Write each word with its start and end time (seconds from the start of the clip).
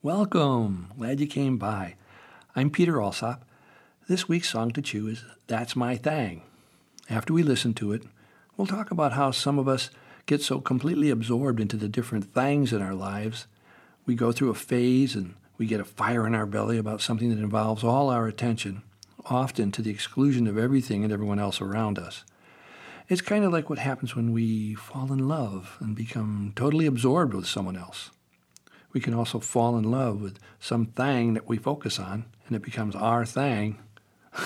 Welcome. 0.00 0.92
Glad 0.96 1.18
you 1.18 1.26
came 1.26 1.58
by. 1.58 1.96
I'm 2.54 2.70
Peter 2.70 3.02
Alsop. 3.02 3.44
This 4.08 4.28
week's 4.28 4.48
song 4.48 4.70
to 4.70 4.80
chew 4.80 5.08
is 5.08 5.24
That's 5.48 5.74
My 5.74 5.96
Thang. 5.96 6.42
After 7.10 7.32
we 7.32 7.42
listen 7.42 7.74
to 7.74 7.90
it, 7.90 8.04
we'll 8.56 8.68
talk 8.68 8.92
about 8.92 9.14
how 9.14 9.32
some 9.32 9.58
of 9.58 9.66
us 9.66 9.90
get 10.26 10.40
so 10.40 10.60
completely 10.60 11.10
absorbed 11.10 11.58
into 11.58 11.76
the 11.76 11.88
different 11.88 12.32
things 12.32 12.72
in 12.72 12.80
our 12.80 12.94
lives. 12.94 13.48
We 14.06 14.14
go 14.14 14.30
through 14.30 14.50
a 14.50 14.54
phase 14.54 15.16
and 15.16 15.34
we 15.58 15.66
get 15.66 15.80
a 15.80 15.84
fire 15.84 16.28
in 16.28 16.34
our 16.36 16.46
belly 16.46 16.78
about 16.78 17.00
something 17.00 17.30
that 17.30 17.42
involves 17.42 17.82
all 17.82 18.08
our 18.08 18.28
attention, 18.28 18.84
often 19.26 19.72
to 19.72 19.82
the 19.82 19.90
exclusion 19.90 20.46
of 20.46 20.56
everything 20.56 21.02
and 21.02 21.12
everyone 21.12 21.40
else 21.40 21.60
around 21.60 21.98
us. 21.98 22.22
It's 23.08 23.20
kind 23.20 23.44
of 23.44 23.50
like 23.50 23.68
what 23.68 23.80
happens 23.80 24.14
when 24.14 24.32
we 24.32 24.74
fall 24.74 25.12
in 25.12 25.26
love 25.26 25.76
and 25.80 25.96
become 25.96 26.52
totally 26.54 26.86
absorbed 26.86 27.34
with 27.34 27.46
someone 27.46 27.76
else 27.76 28.10
we 28.92 29.00
can 29.00 29.14
also 29.14 29.38
fall 29.38 29.76
in 29.76 29.90
love 29.90 30.20
with 30.20 30.38
some 30.58 30.86
thing 30.86 31.34
that 31.34 31.48
we 31.48 31.58
focus 31.58 31.98
on, 31.98 32.24
and 32.46 32.56
it 32.56 32.62
becomes 32.62 32.94
our 32.94 33.24
thing. 33.26 33.78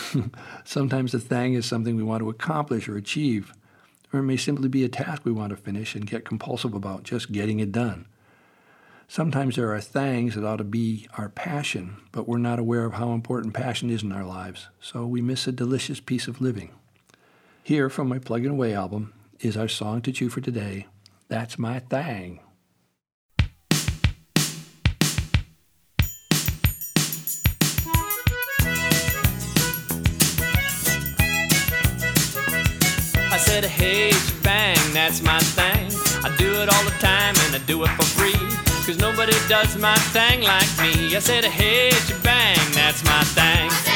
Sometimes 0.64 1.12
the 1.12 1.20
thing 1.20 1.54
is 1.54 1.66
something 1.66 1.96
we 1.96 2.02
want 2.02 2.22
to 2.22 2.30
accomplish 2.30 2.88
or 2.88 2.96
achieve, 2.96 3.52
or 4.12 4.20
it 4.20 4.24
may 4.24 4.36
simply 4.36 4.68
be 4.68 4.84
a 4.84 4.88
task 4.88 5.24
we 5.24 5.32
want 5.32 5.50
to 5.50 5.56
finish 5.56 5.94
and 5.94 6.06
get 6.06 6.24
compulsive 6.24 6.74
about 6.74 7.04
just 7.04 7.32
getting 7.32 7.60
it 7.60 7.72
done. 7.72 8.06
Sometimes 9.08 9.56
there 9.56 9.74
are 9.74 9.80
things 9.80 10.34
that 10.34 10.44
ought 10.44 10.56
to 10.56 10.64
be 10.64 11.06
our 11.18 11.28
passion, 11.28 11.98
but 12.12 12.26
we're 12.26 12.38
not 12.38 12.58
aware 12.58 12.86
of 12.86 12.94
how 12.94 13.12
important 13.12 13.52
passion 13.52 13.90
is 13.90 14.02
in 14.02 14.10
our 14.10 14.24
lives, 14.24 14.68
so 14.80 15.06
we 15.06 15.20
miss 15.20 15.46
a 15.46 15.52
delicious 15.52 16.00
piece 16.00 16.26
of 16.26 16.40
living. 16.40 16.70
Here 17.62 17.90
from 17.90 18.08
my 18.08 18.18
Pluggin' 18.18 18.52
Away 18.52 18.74
album 18.74 19.12
is 19.40 19.56
our 19.56 19.68
song 19.68 20.00
to 20.02 20.12
chew 20.12 20.28
for 20.28 20.40
today. 20.40 20.86
That's 21.28 21.58
my 21.58 21.78
thing. 21.78 22.40
Said, 33.52 33.64
hey, 33.66 34.12
bang, 34.42 34.78
that's 34.94 35.20
my 35.20 35.38
thing. 35.38 35.90
I 36.24 36.34
do 36.38 36.62
it 36.62 36.72
all 36.72 36.84
the 36.84 36.96
time 37.00 37.34
and 37.44 37.54
I 37.54 37.60
do 37.66 37.84
it 37.84 37.90
for 37.98 38.06
free. 38.16 38.32
Cause 38.86 38.96
nobody 38.96 39.34
does 39.46 39.76
my 39.76 39.94
thing 40.16 40.40
like 40.40 40.72
me. 40.80 41.14
I 41.14 41.18
said, 41.18 41.44
hey, 41.44 41.90
bang, 42.22 42.56
that's 42.72 43.04
my 43.04 43.22
thing. 43.36 43.91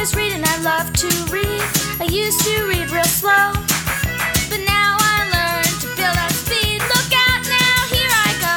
Is 0.00 0.14
reading, 0.16 0.42
I 0.42 0.56
love 0.62 0.90
to 0.94 1.08
read. 1.30 1.62
I 2.00 2.04
used 2.10 2.40
to 2.44 2.66
read 2.66 2.90
real 2.90 3.04
slow, 3.04 3.52
but 4.48 4.60
now 4.64 4.96
I 4.98 5.28
to 5.82 5.86
build 5.94 6.16
up 6.16 6.32
speed. 6.32 6.80
Look 6.80 7.12
out 7.12 7.42
now, 7.44 7.84
here 7.92 8.08
I 8.10 8.32
go. 8.40 8.56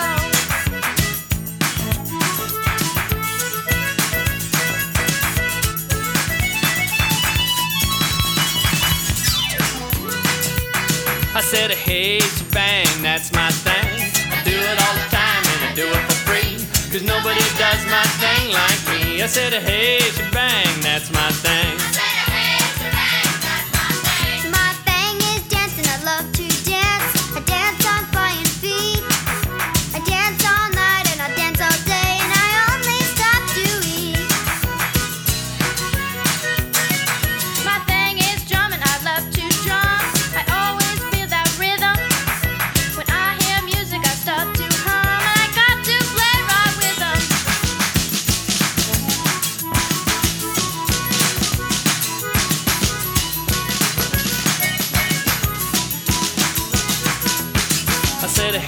I 11.36 11.42
said, 11.42 11.72
hey, 11.72 12.22
bang, 12.54 12.83
I 19.24 19.26
said, 19.26 19.54
hey, 19.54 20.02
bang, 20.34 20.82
that's 20.82 21.10
my 21.10 21.30
thing. 21.32 21.83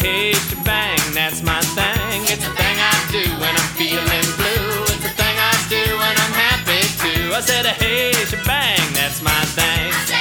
Said, 0.06 0.14
hey, 0.14 0.64
bang, 0.64 1.00
that's 1.16 1.42
my 1.42 1.60
thing. 1.74 2.22
It's 2.26 2.46
a 2.46 2.54
thing 2.54 2.78
I 2.78 2.94
do 3.12 3.24
when 3.42 3.50
I'm 3.50 3.70
feeling 3.74 4.28
blue. 4.38 4.84
It's 4.94 5.04
a 5.04 5.10
thing 5.10 5.36
I 5.36 5.54
do 5.68 5.82
when 5.98 6.16
I'm 6.24 6.34
happy 6.46 6.82
too. 7.02 7.34
I 7.34 7.42
said, 7.42 7.66
hey, 7.66 8.14
bang, 8.46 8.94
that's 8.94 9.24
my 9.24 9.42
thing. 9.58 10.15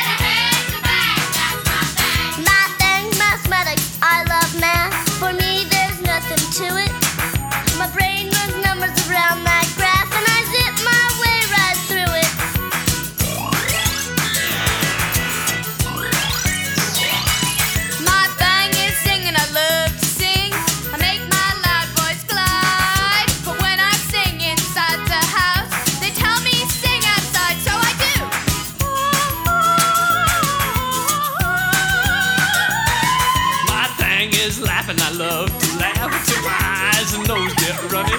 Love 35.18 35.46
to 35.46 35.78
laugh 35.78 36.10
till 36.26 36.42
my 36.42 36.58
eyes 36.90 37.14
and 37.14 37.22
nose 37.28 37.54
get 37.62 37.76
runny. 37.92 38.10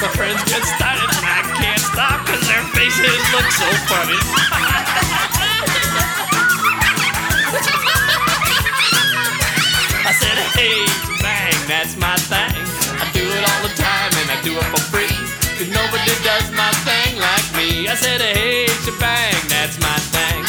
my 0.00 0.08
friends 0.16 0.40
get 0.48 0.64
started 0.64 1.04
and 1.04 1.26
I 1.28 1.44
can't 1.60 1.80
stop 1.80 2.24
because 2.24 2.48
their 2.48 2.64
faces 2.72 3.12
look 3.28 3.44
so 3.52 3.68
funny. 3.92 4.16
I 10.08 10.12
said, 10.16 10.38
hey, 10.56 10.80
bang, 11.20 11.52
that's 11.68 11.92
my 12.00 12.16
thing. 12.32 12.56
I 12.96 13.04
do 13.12 13.20
it 13.20 13.44
all 13.44 13.62
the 13.68 13.74
time 13.76 14.12
and 14.24 14.32
I 14.32 14.40
do 14.40 14.56
it 14.56 14.64
for 14.72 14.80
free. 14.88 15.12
Cause 15.60 15.68
nobody 15.68 16.14
does 16.24 16.48
my 16.56 16.72
thing 16.88 17.20
like 17.20 17.44
me. 17.52 17.88
I 17.88 17.94
said, 17.94 18.22
hey, 18.22 18.64
bang, 18.98 19.36
that's 19.48 19.76
my 19.80 19.98
thing. 20.08 20.40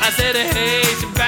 I 0.00 0.10
said, 0.10 0.36
hey, 0.36 0.82
bang, 1.12 1.14
that's 1.14 1.23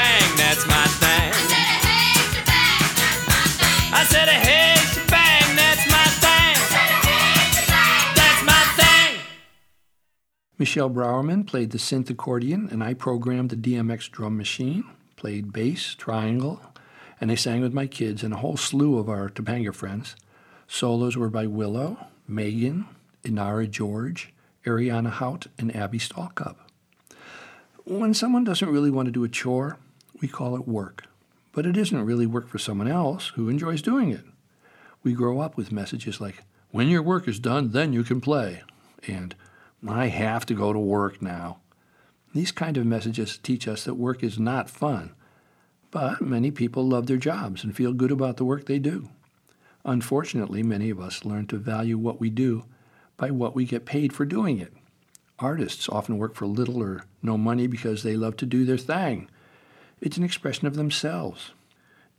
Michelle 10.59 10.91
Browerman 10.91 11.47
played 11.47 11.71
the 11.71 11.79
synth 11.79 12.11
accordion, 12.11 12.69
and 12.71 12.83
I 12.83 12.93
programmed 12.95 13.51
the 13.51 13.57
DMX 13.57 14.11
drum 14.11 14.37
machine, 14.37 14.85
played 15.17 15.53
bass, 15.53 15.95
triangle, 15.95 16.61
and 17.21 17.31
I 17.31 17.35
sang 17.35 17.61
with 17.61 17.73
my 17.73 17.87
kids 17.87 18.23
and 18.23 18.35
a 18.35 18.39
whole 18.39 18.57
slew 18.57 18.99
of 18.99 19.09
our 19.09 19.29
Topanga 19.29 19.75
friends. 19.75 20.17
Solos 20.67 21.17
were 21.17 21.31
by 21.31 21.47
Willow, 21.47 21.99
Megan, 22.27 22.87
Inara 23.23 23.71
George, 23.71 24.33
Ariana 24.65 25.11
Hout, 25.11 25.47
and 25.59 25.75
Abby 25.75 25.99
Stallcup. 25.99 26.57
When 27.85 28.15
someone 28.15 28.45
doesn't 28.45 28.69
really 28.69 28.91
want 28.91 29.07
to 29.07 29.13
do 29.13 29.25
a 29.25 29.29
chore, 29.29 29.79
we 30.21 30.29
call 30.29 30.57
it 30.57 30.67
work. 30.67 31.05
But 31.57 31.65
it 31.65 31.79
isn't 31.79 32.05
really 32.05 32.27
work 32.27 32.49
for 32.49 32.59
someone 32.59 32.87
else 32.87 33.29
who 33.29 33.49
enjoys 33.49 33.81
doing 33.81 34.11
it. 34.11 34.27
We 35.03 35.15
grow 35.15 35.41
up 35.41 35.57
with 35.57 35.73
messages 35.73 36.21
like, 36.21 36.45
when 36.71 36.89
your 36.89 37.03
work 37.03 37.27
is 37.27 37.39
done, 37.39 37.71
then 37.71 37.95
you 37.95 38.05
can 38.05 38.21
play, 38.21 38.63
and 39.09 39.35
I 39.89 40.09
have 40.09 40.45
to 40.47 40.55
go 40.55 40.75
to 40.75 40.79
work 40.79 41.23
now. 41.23 41.61
These 42.35 42.53
kind 42.53 42.77
of 42.77 42.85
messages 42.85 43.39
teach 43.39 43.67
us 43.67 43.85
that 43.85 43.95
work 43.95 44.23
is 44.23 44.39
not 44.39 44.69
fun, 44.69 45.15
but 45.91 46.21
many 46.21 46.51
people 46.51 46.87
love 46.87 47.07
their 47.07 47.17
jobs 47.17 47.65
and 47.65 47.75
feel 47.75 47.95
good 47.95 48.11
about 48.11 48.37
the 48.37 48.45
work 48.45 48.67
they 48.67 48.79
do. 48.79 49.09
Unfortunately, 49.83 50.63
many 50.63 50.91
of 50.91 51.01
us 51.01 51.25
learn 51.25 51.47
to 51.47 51.57
value 51.57 51.97
what 51.97 52.21
we 52.21 52.29
do 52.29 52.67
by 53.17 53.31
what 53.31 53.55
we 53.55 53.65
get 53.65 53.87
paid 53.87 54.13
for 54.13 54.27
doing 54.27 54.59
it. 54.59 54.75
Artists 55.39 55.89
often 55.89 56.19
work 56.19 56.35
for 56.35 56.47
little 56.47 56.83
or 56.83 57.07
no 57.23 57.39
money 57.39 57.67
because 57.67 58.03
they 58.03 58.15
love 58.15 58.37
to 58.37 58.45
do 58.45 58.67
their 58.67 58.77
thing. 58.77 59.31
It's 60.01 60.17
an 60.19 60.25
expression 60.25 60.67
of 60.67 60.77
themselves. 60.77 61.53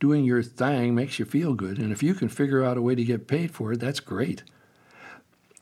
doing 0.00 0.24
your 0.24 0.42
thing 0.42 0.94
makes 0.94 1.18
you 1.18 1.24
feel 1.24 1.54
good, 1.54 1.78
and 1.78 1.92
if 1.92 2.02
you 2.02 2.14
can 2.14 2.28
figure 2.28 2.64
out 2.64 2.76
a 2.76 2.82
way 2.82 2.94
to 2.94 3.04
get 3.04 3.26
paid 3.26 3.50
for 3.50 3.72
it, 3.72 3.80
that's 3.80 4.00
great. 4.00 4.42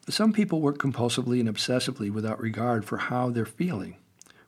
Some 0.09 0.33
people 0.33 0.61
work 0.61 0.79
compulsively 0.79 1.41
and 1.41 1.49
obsessively 1.49 2.11
without 2.11 2.41
regard 2.41 2.85
for 2.85 2.99
how 2.99 3.31
they're 3.31 3.47
feeling. 3.47 3.97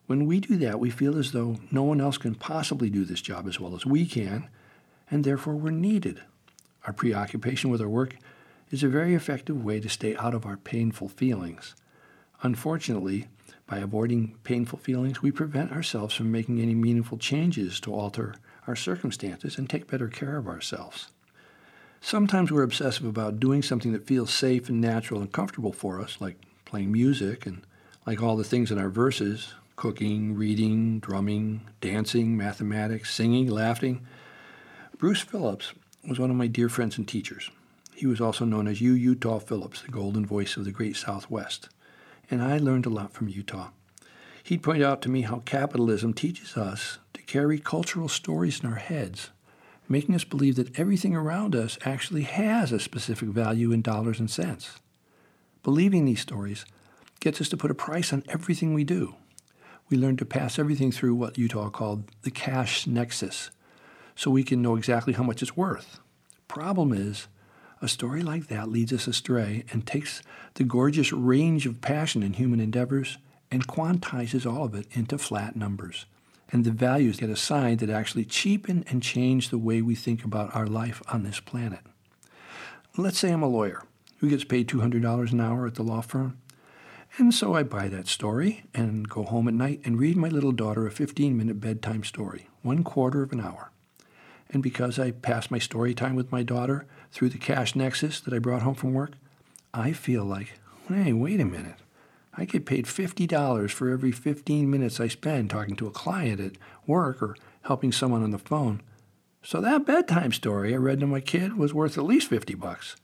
When 0.07 0.25
we 0.25 0.39
do 0.39 0.57
that, 0.57 0.79
we 0.79 0.89
feel 0.89 1.17
as 1.17 1.31
though 1.31 1.57
no 1.71 1.83
one 1.83 2.01
else 2.01 2.17
can 2.17 2.35
possibly 2.35 2.89
do 2.89 3.03
this 3.03 3.21
job 3.21 3.47
as 3.47 3.59
well 3.59 3.75
as 3.75 3.85
we 3.85 4.05
can, 4.05 4.47
and 5.11 5.23
therefore 5.23 5.55
we're 5.55 5.71
needed. 5.71 6.21
Our 6.85 6.93
preoccupation 6.93 7.69
with 7.69 7.81
our 7.81 7.89
work 7.89 8.15
is 8.71 8.83
a 8.83 8.87
very 8.87 9.15
effective 9.15 9.63
way 9.63 9.79
to 9.79 9.89
stay 9.89 10.15
out 10.15 10.33
of 10.33 10.45
our 10.45 10.57
painful 10.57 11.09
feelings. 11.09 11.75
Unfortunately, 12.41 13.27
by 13.69 13.77
avoiding 13.77 14.35
painful 14.43 14.79
feelings, 14.79 15.21
we 15.21 15.31
prevent 15.31 15.71
ourselves 15.71 16.15
from 16.15 16.31
making 16.31 16.59
any 16.59 16.73
meaningful 16.73 17.19
changes 17.19 17.79
to 17.81 17.93
alter 17.93 18.33
our 18.65 18.75
circumstances 18.75 19.59
and 19.59 19.69
take 19.69 19.89
better 19.89 20.07
care 20.07 20.37
of 20.37 20.47
ourselves. 20.47 21.09
Sometimes 22.01 22.51
we're 22.51 22.63
obsessive 22.63 23.05
about 23.05 23.39
doing 23.39 23.61
something 23.61 23.91
that 23.91 24.07
feels 24.07 24.33
safe 24.33 24.69
and 24.69 24.81
natural 24.81 25.21
and 25.21 25.31
comfortable 25.31 25.71
for 25.71 26.01
us, 26.01 26.17
like 26.19 26.37
playing 26.65 26.91
music 26.91 27.45
and 27.45 27.61
like 28.07 28.23
all 28.23 28.35
the 28.35 28.43
things 28.43 28.71
in 28.71 28.79
our 28.79 28.89
verses 28.89 29.53
cooking, 29.75 30.35
reading, 30.35 30.99
drumming, 30.99 31.61
dancing, 31.79 32.35
mathematics, 32.35 33.13
singing, 33.13 33.47
laughing. 33.47 34.05
Bruce 34.97 35.21
Phillips 35.21 35.73
was 36.05 36.19
one 36.19 36.29
of 36.29 36.35
my 36.35 36.47
dear 36.47 36.67
friends 36.67 36.97
and 36.97 37.07
teachers. 37.07 37.49
He 37.95 38.05
was 38.05 38.19
also 38.19 38.43
known 38.43 38.67
as 38.67 38.81
U. 38.81 38.91
Utah 38.91 39.39
Phillips, 39.39 39.81
the 39.81 39.91
golden 39.91 40.25
voice 40.25 40.57
of 40.57 40.65
the 40.65 40.71
great 40.71 40.97
Southwest. 40.97 41.69
And 42.29 42.41
I 42.41 42.57
learned 42.57 42.85
a 42.85 42.89
lot 42.89 43.13
from 43.13 43.29
Utah. 43.29 43.69
He'd 44.43 44.63
point 44.63 44.83
out 44.83 45.01
to 45.03 45.09
me 45.09 45.21
how 45.21 45.43
capitalism 45.45 46.13
teaches 46.13 46.57
us 46.57 46.99
to 47.13 47.21
carry 47.21 47.59
cultural 47.59 48.07
stories 48.07 48.61
in 48.61 48.69
our 48.69 48.77
heads 48.77 49.29
making 49.89 50.13
us 50.13 50.23
believe 50.23 50.55
that 50.55 50.79
everything 50.79 51.15
around 51.15 51.55
us 51.55 51.77
actually 51.83 52.21
has 52.21 52.71
a 52.71 52.79
specific 52.79 53.29
value 53.29 53.71
in 53.71 53.81
dollars 53.81 54.19
and 54.19 54.29
cents. 54.29 54.79
Believing 55.63 56.05
these 56.05 56.21
stories 56.21 56.63
gets 57.19 57.41
us 57.41 57.49
to 57.49 57.57
put 57.57 57.71
a 57.71 57.75
price 57.75 58.13
on 58.13 58.23
everything 58.29 58.73
we 58.73 58.83
do. 58.83 59.15
We 59.89 59.97
learn 59.97 60.15
to 60.17 60.25
pass 60.25 60.59
everything 60.59 60.91
through 60.91 61.15
what 61.15 61.39
Utah 61.39 61.69
called 61.69 62.03
the 62.21 62.31
cash 62.31 62.85
nexus, 62.85 63.49
so 64.15 64.29
we 64.29 64.43
can 64.43 64.61
know 64.61 64.75
exactly 64.75 65.13
how 65.13 65.23
much 65.23 65.41
it's 65.41 65.57
worth. 65.57 65.99
Problem 66.47 66.93
is, 66.93 67.27
a 67.81 67.87
story 67.87 68.21
like 68.21 68.47
that 68.47 68.69
leads 68.69 68.91
us 68.91 69.07
astray 69.07 69.63
and 69.71 69.85
takes 69.85 70.21
the 70.55 70.63
gorgeous 70.63 71.11
range 71.11 71.65
of 71.65 71.81
passion 71.81 72.23
in 72.23 72.33
human 72.33 72.59
endeavors 72.59 73.17
and 73.51 73.67
quantizes 73.67 74.45
all 74.45 74.65
of 74.65 74.75
it 74.75 74.87
into 74.91 75.17
flat 75.17 75.55
numbers 75.55 76.05
and 76.51 76.65
the 76.65 76.71
values 76.71 77.19
get 77.19 77.29
assigned 77.29 77.79
that 77.79 77.89
actually 77.89 78.25
cheapen 78.25 78.83
and 78.87 79.03
change 79.03 79.49
the 79.49 79.57
way 79.57 79.81
we 79.81 79.95
think 79.95 80.23
about 80.23 80.55
our 80.55 80.65
life 80.65 81.01
on 81.09 81.23
this 81.23 81.39
planet. 81.39 81.81
Let's 82.97 83.19
say 83.19 83.31
I'm 83.31 83.43
a 83.43 83.47
lawyer 83.47 83.83
who 84.17 84.29
gets 84.29 84.43
paid 84.43 84.67
$200 84.67 85.31
an 85.31 85.39
hour 85.39 85.67
at 85.67 85.75
the 85.75 85.83
law 85.83 86.01
firm. 86.01 86.37
And 87.17 87.33
so 87.33 87.55
I 87.55 87.63
buy 87.63 87.87
that 87.89 88.07
story 88.07 88.63
and 88.73 89.07
go 89.07 89.23
home 89.23 89.47
at 89.47 89.53
night 89.53 89.81
and 89.83 89.99
read 89.99 90.17
my 90.17 90.27
little 90.27 90.51
daughter 90.51 90.85
a 90.85 90.91
15 90.91 91.37
minute 91.37 91.59
bedtime 91.59 92.03
story, 92.03 92.49
one 92.61 92.83
quarter 92.83 93.23
of 93.23 93.31
an 93.31 93.41
hour. 93.41 93.71
And 94.51 94.63
because 94.63 94.97
I 94.97 95.11
pass 95.11 95.51
my 95.51 95.59
story 95.59 95.93
time 95.93 96.15
with 96.15 96.31
my 96.31 96.43
daughter 96.43 96.87
through 97.11 97.29
the 97.29 97.37
cash 97.37 97.75
nexus 97.75 98.19
that 98.21 98.33
I 98.33 98.39
brought 98.39 98.61
home 98.61 98.75
from 98.75 98.93
work, 98.93 99.13
I 99.73 99.91
feel 99.93 100.23
like, 100.23 100.59
hey, 100.87 101.13
wait 101.13 101.39
a 101.39 101.45
minute. 101.45 101.75
I 102.35 102.45
get 102.45 102.65
paid 102.65 102.85
$50 102.85 103.71
for 103.71 103.89
every 103.89 104.11
15 104.11 104.69
minutes 104.69 104.99
I 104.99 105.07
spend 105.07 105.49
talking 105.49 105.75
to 105.75 105.87
a 105.87 105.91
client 105.91 106.39
at 106.39 106.53
work 106.87 107.21
or 107.21 107.35
helping 107.63 107.91
someone 107.91 108.23
on 108.23 108.31
the 108.31 108.39
phone. 108.39 108.81
So 109.41 109.61
that 109.61 109.85
bedtime 109.85 110.31
story 110.31 110.73
I 110.73 110.77
read 110.77 110.99
to 110.99 111.07
my 111.07 111.19
kid 111.19 111.57
was 111.57 111.73
worth 111.73 111.97
at 111.97 112.03
least 112.03 112.29
50 112.29 112.55
bucks. 112.55 112.95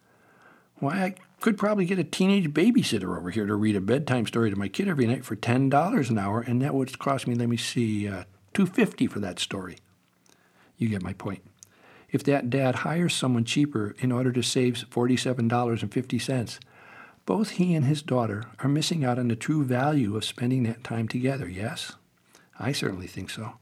Why, 0.80 1.04
I 1.04 1.16
could 1.40 1.58
probably 1.58 1.86
get 1.86 2.00
a 2.00 2.04
teenage 2.04 2.50
babysitter 2.54 3.18
over 3.18 3.30
here 3.30 3.46
to 3.46 3.56
read 3.56 3.76
a 3.76 3.82
bedtime 3.82 4.28
story 4.28 4.50
to 4.50 4.56
my 4.56 4.68
kid 4.68 4.88
every 4.88 5.08
night 5.08 5.24
for 5.24 5.36
$10 5.36 6.10
an 6.10 6.18
hour, 6.18 6.42
and 6.42 6.62
that 6.62 6.74
would 6.74 7.00
cost 7.00 7.28
me, 7.28 7.36
let 7.36 7.48
me 7.48 7.58
see, 7.58 8.08
uh, 8.08 8.26
250 8.54 9.08
for 9.08 9.20
that 9.20 9.40
story. 9.40 9.78
You 10.78 10.90
get 10.90 11.02
my 11.02 11.14
point. 11.14 11.42
If 12.12 12.24
that 12.24 12.50
dad 12.50 12.76
hires 12.76 13.14
someone 13.14 13.46
cheaper 13.46 13.96
in 14.00 14.12
order 14.12 14.32
to 14.32 14.44
save 14.44 14.86
$47.50, 14.90 16.60
both 17.26 17.50
he 17.52 17.74
and 17.74 17.86
his 17.86 18.02
daughter 18.02 18.46
are 18.60 18.70
missing 18.70 19.04
out 19.04 19.18
on 19.18 19.28
the 19.28 19.36
true 19.36 19.64
value 19.64 20.16
of 20.16 20.24
spending 20.24 20.64
that 20.64 20.84
time 20.84 21.08
together, 21.08 21.50
yes? 21.50 21.94
I 22.60 22.72
certainly 22.72 23.08
think 23.08 23.30
so. 23.30 23.54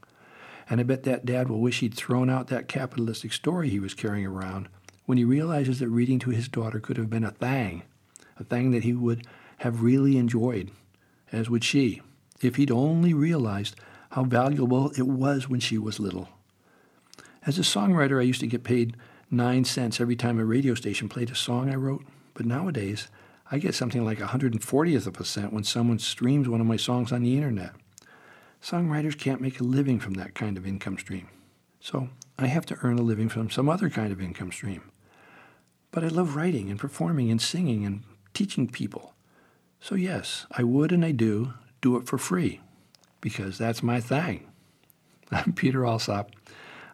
And 0.70 0.80
I 0.80 0.84
bet 0.84 1.04
that 1.04 1.26
dad 1.26 1.50
will 1.50 1.60
wish 1.60 1.80
he'd 1.80 1.94
thrown 1.94 2.30
out 2.30 2.48
that 2.48 2.68
capitalistic 2.68 3.34
story 3.34 3.70
he 3.70 3.80
was 3.80 3.94
carrying 3.94 4.26
around 4.26 4.68
when 5.06 5.18
he 5.18 5.24
realizes 5.24 5.80
that 5.80 5.90
reading 5.90 6.20
to 6.20 6.30
his 6.30 6.48
daughter 6.48 6.80
could 6.80 6.98
have 6.98 7.10
been 7.10 7.24
a 7.24 7.32
thing, 7.32 7.84
a 8.38 8.44
thing 8.44 8.72
that 8.72 8.84
he 8.84 8.94
would 8.94 9.26
have 9.58 9.82
really 9.82 10.18
enjoyed, 10.18 10.72
as 11.32 11.50
would 11.50 11.64
she, 11.64 12.02
if 12.42 12.56
he'd 12.56 12.72
only 12.72 13.14
realized 13.14 13.76
how 14.12 14.24
valuable 14.24 14.92
it 14.92 15.08
was 15.08 15.50
when 15.50 15.60
she 15.60 15.78
was 15.78 16.00
little. 16.00 16.30
As 17.46 17.60
a 17.60 17.62
songwriter, 17.62 18.20
I 18.20 18.24
used 18.24 18.40
to 18.40 18.48
get 18.48 18.64
paid 18.64 18.96
nine 19.30 19.66
cents 19.66 20.00
every 20.00 20.16
time 20.16 20.40
a 20.40 20.46
radio 20.46 20.76
station 20.76 21.10
played 21.10 21.30
a 21.30 21.36
song 21.36 21.70
I 21.70 21.76
wrote, 21.76 22.06
but 22.34 22.46
nowadays 22.46 23.10
I 23.52 23.58
get 23.58 23.76
something 23.76 24.06
like 24.06 24.20
140th 24.20 25.08
of 25.08 25.20
a 25.20 25.26
cent 25.26 25.52
when 25.52 25.66
someone 25.66 26.00
streams 26.00 26.48
one 26.48 26.62
of 26.62 26.68
my 26.68 26.78
songs 26.78 27.12
on 27.12 27.22
the 27.22 27.36
internet. 27.36 27.72
Songwriters 28.62 29.20
can't 29.20 29.42
make 29.42 29.60
a 29.60 29.64
living 29.64 30.00
from 30.00 30.14
that 30.14 30.36
kind 30.36 30.58
of 30.58 30.66
income 30.66 30.98
stream. 30.98 31.28
So 31.82 32.08
I 32.40 32.48
have 32.48 32.66
to 32.68 32.78
earn 32.82 32.98
a 32.98 33.02
living 33.04 33.28
from 33.28 33.50
some 33.50 33.68
other 33.68 33.90
kind 33.90 34.14
of 34.14 34.22
income 34.22 34.54
stream. 34.54 34.90
But 35.92 36.06
I 36.06 36.08
love 36.08 36.38
writing 36.38 36.72
and 36.72 36.80
performing 36.80 37.30
and 37.30 37.42
singing 37.42 37.86
and 37.86 38.04
teaching 38.34 38.70
people. 38.70 39.14
So, 39.82 39.96
yes, 39.96 40.46
I 40.50 40.64
would 40.64 40.94
and 40.94 41.04
I 41.04 41.12
do 41.12 41.56
do 41.82 41.98
it 41.98 42.08
for 42.08 42.18
free 42.18 42.62
because 43.20 43.58
that's 43.58 43.84
my 43.84 44.00
thing. 44.00 44.48
I'm 45.32 45.52
Peter 45.52 45.86
Alsop. 45.86 46.32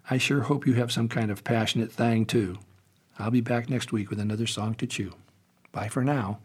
I 0.09 0.17
sure 0.17 0.41
hope 0.41 0.65
you 0.65 0.73
have 0.73 0.91
some 0.91 1.07
kind 1.07 1.29
of 1.29 1.43
passionate 1.43 1.91
thing 1.91 2.25
too. 2.25 2.57
I'll 3.19 3.31
be 3.31 3.41
back 3.41 3.69
next 3.69 3.91
week 3.91 4.09
with 4.09 4.19
another 4.19 4.47
song 4.47 4.73
to 4.75 4.87
chew. 4.87 5.13
Bye 5.71 5.89
for 5.89 6.03
now. 6.03 6.39